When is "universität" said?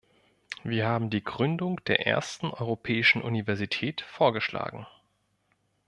3.21-4.01